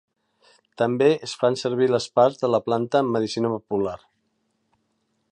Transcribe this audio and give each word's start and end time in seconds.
També 0.81 1.09
es 1.27 1.33
fan 1.41 1.57
servir 1.63 1.87
les 1.91 2.07
parts 2.19 2.41
de 2.45 2.49
la 2.53 2.61
planta 2.69 3.01
en 3.05 3.11
medicina 3.19 3.51
popular. 3.57 3.97